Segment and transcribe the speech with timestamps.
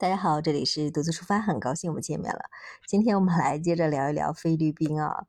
[0.00, 2.42] 大家好，这里是独自出发，很高兴我们见面了。
[2.86, 5.26] 今天我们来接着聊一聊菲律宾啊。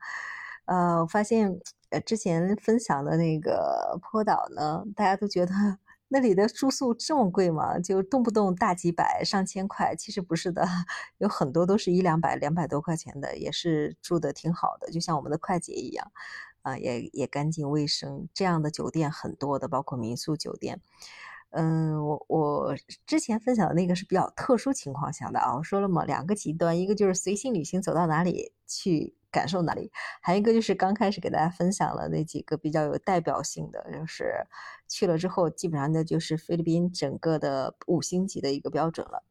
[0.65, 5.51] 呃，我发现呃之前分享的那个坡岛呢，大家都觉得
[6.09, 7.79] 那里的住宿这么贵吗？
[7.79, 9.95] 就动不动大几百、上千块。
[9.95, 10.63] 其实不是的，
[11.17, 16.11] 有很多都是一两百、两百多块钱的，也是住的挺好的，就像我们的快捷一样，
[16.61, 18.29] 啊，也也干净卫生。
[18.35, 20.79] 这样的酒店很多的，包括民宿酒店。
[21.51, 22.75] 嗯，我我
[23.07, 34.45] 之前分享的那个是比较特殊情况下的啊，我说了嘛，两个极端，一个就是随性旅行，走到哪里去感受哪里，还有一个就是刚开始给大家分享了那几个比较有代表性的，就是
[34.87, 39.23] 去了之后，基本上那就是菲律宾整个的五星级的一个标准了。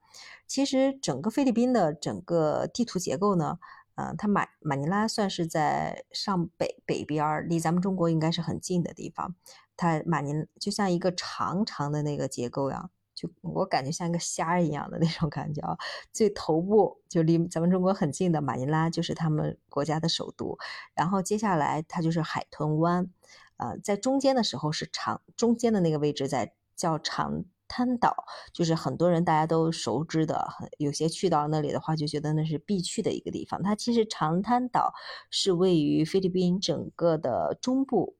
[0.49, 3.59] 其实整个菲律宾的整个地图结构呢，
[3.99, 9.35] 嗯，它马马尼拉算是在上北北边，离咱们中国应该是很近的地方。
[9.77, 15.77] 它马尼就像一个长长的那个结构呀，就我感觉像一个虾一样的那种感觉啊。
[16.13, 20.57] 最头部就离咱们中国很近的马尼拉就是他们国家的首都，
[20.95, 23.11] 然后接下来它就是海豚湾，
[23.57, 33.63] 呃，在中间的时候是长中间的那个位置在叫长滩岛，就是很多人大家都熟知的，有些去到那里的话就觉得那是必去的一个地方。
[33.63, 34.93] 它其实长滩岛
[35.31, 38.17] 是位于菲律宾整个的中部。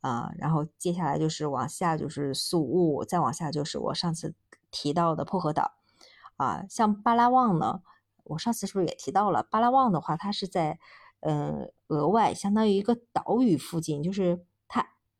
[0.00, 4.32] 啊，然后接下来就是往下就是宿务，再往下就是我上次
[4.70, 5.72] 提到的薄荷岛。
[6.36, 7.82] 啊，像巴拉望呢，
[8.22, 9.42] 我上次是不是也提到了？
[9.42, 10.78] 巴拉望的话，它是在
[11.18, 14.46] 嗯额外相当于一个岛屿附近，就是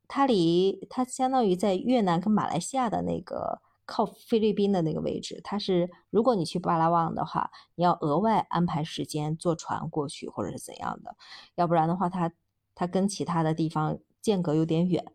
[0.09, 5.39] 它离它相当于在越南跟马来西亚的那个靠菲律宾的那个位置。
[5.41, 11.15] 它是如果你去巴拉望的话，你要额外安排时间坐船过去或者是怎样的，
[11.55, 12.33] 要不然的话，它
[12.75, 13.97] 它跟其他的地方。
[14.21, 15.13] 间隔有点远，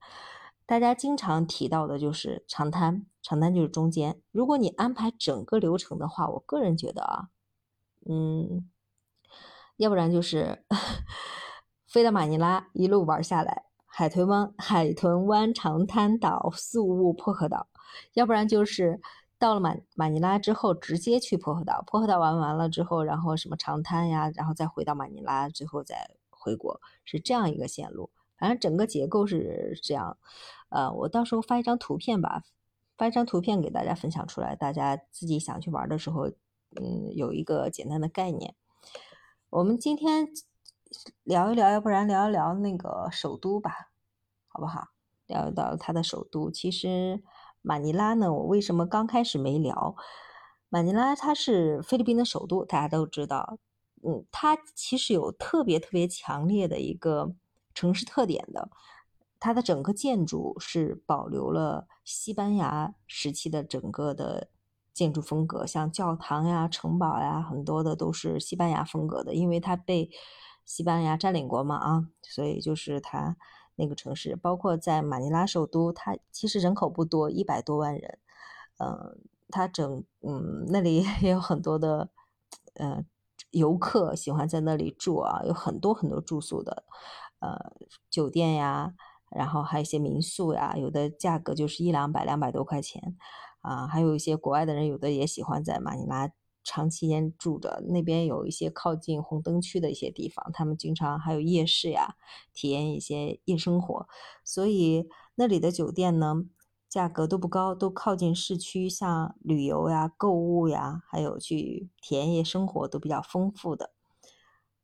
[0.64, 4.18] 大家经常提到的就是长滩，长滩就是中间。
[4.32, 7.28] 如果你安排整个流程的话，我个人觉得啊，
[8.08, 8.66] 嗯，
[9.76, 10.64] 要不然就是
[11.86, 13.64] 飞到马尼拉一路玩下来，
[13.96, 17.68] 海豚湾、海豚湾、长滩岛、宿务、薄荷岛；
[18.14, 19.00] 要不然就是
[19.38, 28.10] 到了马马尼拉之后直接去薄荷岛，薄荷岛玩完了之后，然后什么长滩呀，然后再回到马尼拉，最后再回国，是这样一个线路。
[28.36, 30.18] 反正整个结构是这样，
[30.70, 32.42] 呃，我到时候发一张图片吧，
[32.98, 36.26] 发一张图片给大家分享出来，大家自己想去玩的时候，
[36.82, 38.56] 嗯，有一个简单的概念。
[39.50, 40.30] 我们今天
[41.22, 43.90] 聊一聊，要不然聊一聊那个首都吧，
[44.48, 44.88] 好不好？
[45.26, 46.50] 聊一聊它的首都。
[46.50, 47.22] 其实
[47.62, 49.96] 马尼拉呢，我为什么刚开始没聊？
[50.68, 53.58] 马尼拉它是菲律宾的首都，大家都知道，
[54.02, 57.34] 嗯，它其实有特别特别强烈的一个。
[57.76, 58.70] 城市特点的，
[59.40, 64.48] 它的整个建筑是保留了西班牙时期的整个的
[64.92, 69.34] 建筑风格，像教堂呀、城堡呀，很多的都是西班牙风格的。
[69.34, 70.08] 因为它被
[70.64, 73.36] 西班牙占领过嘛，啊，所以就是它
[73.76, 78.18] 那个城市，包括在马尼拉首都，它其实人口不多，一百多万人，
[78.78, 82.08] 嗯，它整嗯那里 也有很多的
[82.74, 83.04] 呃
[83.50, 86.84] 游客喜欢在那里住啊，有很多很多住宿的。
[87.40, 87.72] 呃，
[88.08, 88.94] 酒店呀，
[89.30, 93.16] 然后还有一些民宿呀，有的价格就是一两百、两百多块钱
[93.60, 93.86] 啊。
[93.86, 96.30] 还有一些国外的人，有的也喜欢在马尼拉
[96.64, 97.82] 长期间住着。
[97.88, 102.16] 那边有一些靠近红灯区的一些地方，他们经常还有夜市呀，
[102.52, 104.08] 体验一些夜生活。
[104.42, 106.44] 所以那里的酒店呢，
[106.88, 113.92] 价格都不高，都靠近市区，像旅游呀、购物呀，还有去体验夜生活都比较丰富的。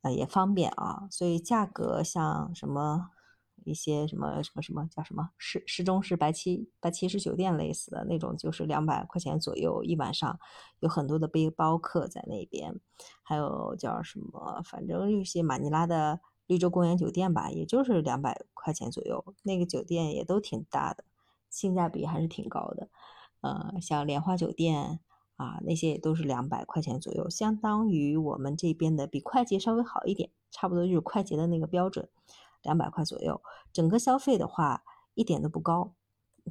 [0.02, 3.10] 呃，也方便啊，所以价格像什么
[3.64, 10.38] 一些什么什么什么叫什么市市中市白七白骑士酒店类似的那种，就是两百块钱左右一晚上，
[10.80, 12.80] 有很多的背包客在那边，
[13.22, 21.04] 还有叫什么，反正有些马尼拉的绿洲公园酒店吧，也就是两百块钱左右，那个酒店也都挺大的，
[21.48, 22.88] 性价比还是挺高的。
[23.40, 25.00] 呃，像莲花酒店。
[25.40, 32.10] 啊，那些也都是两百块钱左右，相当于我们这边的比快捷稍微好一点，差不多就是快捷的那个标准，
[32.62, 33.40] 两百块左右。
[33.72, 34.82] 整个消费的话
[35.14, 35.94] 一点都不高，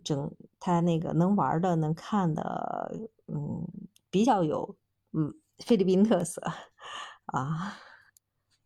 [0.03, 3.67] 整它那个能玩的、能看的，嗯，
[4.09, 4.75] 比较有
[5.13, 6.41] 嗯菲律宾特色
[7.25, 7.77] 啊。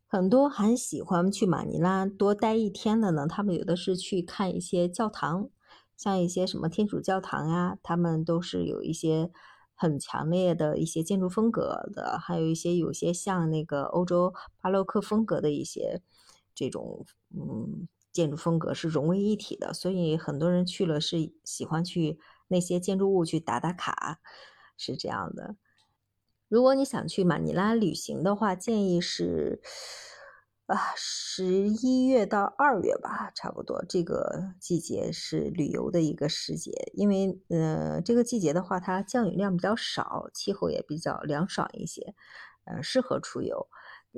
[0.06, 5.48] 很多很喜欢去马尼拉多待一天的呢，他们有的是去看一些教堂，
[5.96, 9.30] 像一些什么天主教堂呀，他们都是有一些。
[9.76, 16.00] 很强烈的一些建筑风格的，还有一些有些像那个欧洲巴洛克风格的一些
[16.54, 22.18] 这种嗯建筑风格是融为一体的，所以很多人去了是喜欢去
[22.48, 24.20] 那些建筑物去打打卡，
[24.76, 25.56] 是这样的。
[26.48, 29.60] 如果你想去马尼拉旅行的话，建议是
[30.66, 42.14] 啊十一月到二月吧，差不多这个季节是旅游的一个时节，因为呃这个季节的话，它降雨量比较少，气候也比较凉爽一些，
[42.66, 43.66] 呃适合出游。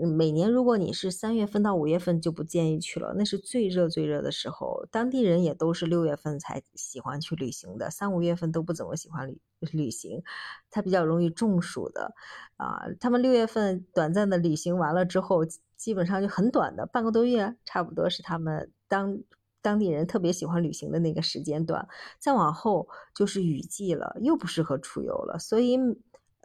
[0.05, 9.39] 每年如果你是三月份到五月份就不建议去了，那是最热最热的时候，当地人也都是六月份才喜欢去旅行的，三五月份都不怎么喜欢旅
[9.73, 10.23] 旅行，
[10.71, 12.15] 他比较容易中暑的，
[12.59, 15.47] 啊，他们六月份短暂的旅行完了之后，
[15.77, 19.19] 基本上就很短的半个多月，差不多是他们当
[19.63, 21.89] 当地人特别喜欢旅行的那个时间段，
[22.19, 25.79] 再往后就是雨季了，又不适合出游了，所以。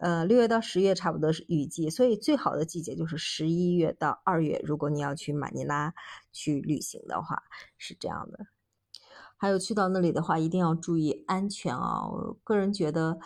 [0.02, 4.60] 呃，六月到十月差不多是雨季，所以最好的季节就是十一月到二月。
[4.66, 5.94] 如果你要去马尼拉
[6.32, 7.44] 去旅行的话，
[7.78, 8.48] 是这样的。
[9.38, 12.08] 还有去到那里的话，一定要注意安全啊！
[12.08, 13.20] 我个人觉得，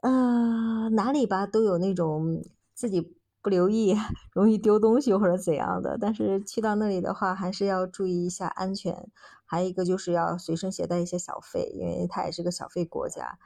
[0.00, 2.42] 呃，哪里吧都有那种
[2.74, 3.94] 自己不留意
[4.32, 9.10] 容易丢东西或者怎样的，但是去到那里的话，还是要注意一下安全。
[9.44, 13.38] 还有一个就是要随身携带一些小费，因为它也是个小费国家。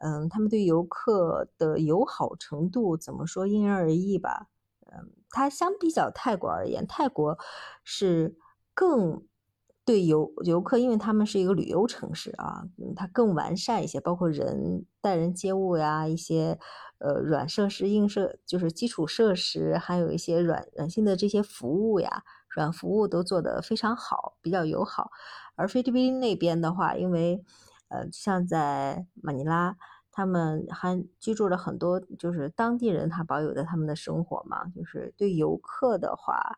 [0.00, 3.46] 嗯，他们对游客的友好程度怎么说？
[3.46, 4.48] 因人而异吧。
[4.92, 7.38] 嗯，它相比较泰国而言，泰国
[7.84, 8.36] 是
[8.74, 9.22] 更
[9.84, 12.64] 对游游客，因为他们是一个旅游城市啊，
[12.96, 16.58] 它更完善一些，包括人待人接物呀，一些
[16.98, 25.10] 呃软设施、硬设就是基础设施，还有一些软软性的这些服务呀，软服务都做得非常好，比较友好。
[25.56, 27.44] 而菲律宾那边的话，因为
[27.90, 29.76] 呃，像在马尼拉，
[30.12, 34.64] 他们还居住了很多，就是当地人，他保有的他们的生活嘛。
[34.74, 36.56] 就是对游客的话，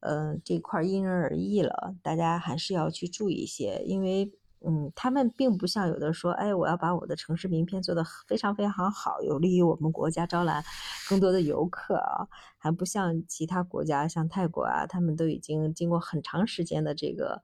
[0.00, 4.30] 呃，这块因人而异了，大家还是要去注意一些，因为，
[4.66, 10.62] 嗯，他们并不像有的说，哎，我要把我的城市名片做得非常非常好，有利于我们国家招揽
[11.08, 12.28] 更多的游客啊，
[12.58, 17.42] 还不像其他国家，像泰国啊，他们都已经经过很长时间的这个。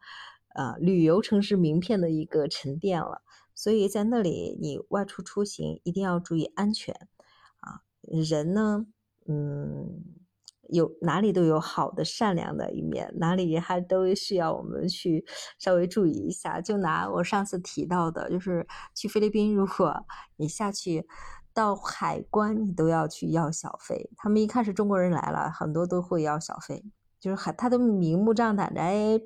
[0.54, 3.22] 呃，旅游城市名片的一个沉淀了，
[3.54, 6.94] 所以在那里你外出出行一定要注意安全
[7.58, 7.82] 啊。
[8.02, 8.86] 人呢，
[9.26, 10.04] 嗯，
[10.68, 15.24] 有哪里都有好的善良的一面，哪里还都需要我们去
[15.58, 16.60] 稍微注意一下。
[16.60, 20.06] 就拿我上次提到的，就是去菲律宾，如果
[20.36, 21.06] 你下去
[21.52, 24.08] 到海关，你都要去要小费。
[24.16, 26.84] 他们一看是中国人来了，很多都会要小费，
[27.18, 29.20] 就是还他都明目张胆的哎。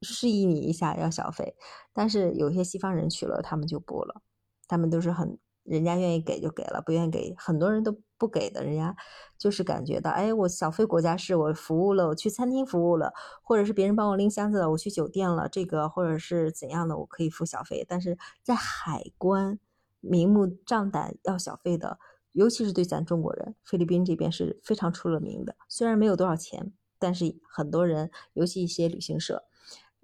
[0.00, 1.54] 示意你一下要小费，
[1.92, 4.22] 但是有些西方人去了，他们就不了，
[4.68, 8.96] 他们都是很人家愿意给就给了，不愿意给很多人都不给的，人家
[9.38, 13.12] 就是感觉到，哎，我小费国家是我服务了，我去餐厅服务了，
[13.42, 17.86] 或者是别人帮我拎箱子了，我去酒店了，这个或者是怎样的，我可以付小费。
[17.88, 19.58] 但是在海关
[20.00, 21.98] 明目张胆要小费的，
[22.32, 29.44] 尤其是对咱中国人，菲律宾这边是非常出了名的，虽然没有多少钱，但是很多人，尤其一些旅行社。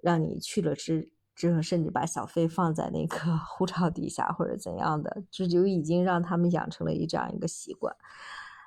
[0.01, 7.95] 让你去了之之后，甚至把小费放在那个 护照底下或者怎样的，这就已经让他们养成了一这样一个习惯。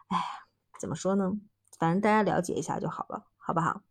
[0.08, 0.18] 哎，
[0.80, 1.32] 怎么说呢？
[1.78, 3.82] 反正大家了解一下就好了，好不好？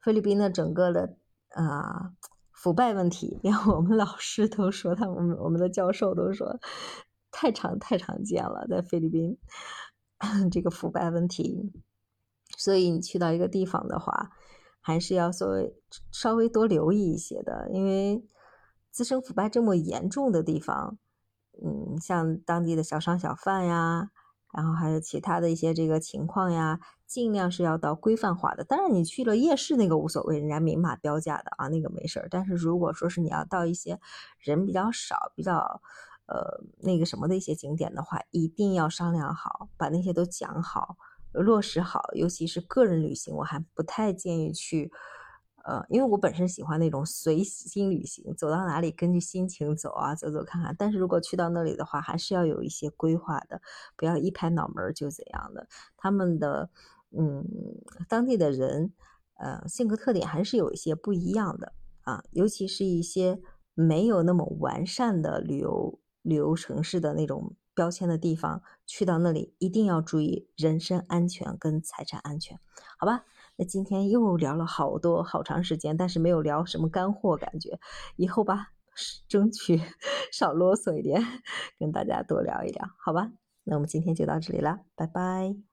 [0.00, 1.16] 菲律宾的整个的
[1.50, 2.12] 啊
[2.52, 6.58] 腐败问题，连我们老师都说，他我们我们的教授都说，
[7.30, 9.38] 太常太常见了，在菲律宾
[10.50, 11.72] 这个腐败问题。
[12.58, 14.30] 所以你去到一个地方的话。
[14.90, 15.74] 还是要稍微
[16.10, 18.24] 稍微多留意一些的，因为
[18.90, 20.98] 滋生腐败这么严重的地方，
[21.62, 24.10] 嗯，像当地的小商小贩呀，
[24.52, 28.64] 然后还有其他的一些这个情况呀，尽量是要到规范化的。
[28.64, 32.26] 当然，你去了夜市那个无所谓，人家明码标价的啊，那个没事儿。
[32.28, 34.00] 但是如果说是你要到一些
[34.40, 35.80] 人比较少、比较
[36.26, 40.96] 呃那个什么的一些景点的话，一定要商量好，把那些都讲好。
[41.32, 44.90] 落实好，尤其是个人旅行，我还不太建议去，
[45.64, 50.74] 呃，因为我本身喜欢那种随心旅行，走到哪里根据心情走啊，走走看看。
[50.78, 53.60] 但是如果去到那里的话，还是要有一些规划的，
[53.96, 55.68] 不要一拍脑门就怎样的。
[55.96, 56.68] 他们的，
[57.16, 57.44] 嗯，
[58.08, 58.92] 当地的人，
[59.34, 61.72] 呃，性格特点还是有一些不一样的
[62.02, 63.40] 啊，尤其是一些
[63.74, 67.54] 没有那么完善的旅游旅游城市的那种。
[67.74, 72.58] 标签的地方，去到那里一定要注意人身安全跟财产安全，
[72.98, 73.24] 好吧？
[73.56, 77.78] 那今天又聊了好多好长时间，但是没有聊什么干货，感觉
[78.16, 78.72] 以后吧，
[79.28, 79.80] 争取
[80.32, 81.22] 少啰嗦一点，
[81.78, 83.30] 跟大家多聊一聊，好吧？
[83.64, 85.69] 那我们今天就到这里了，拜拜。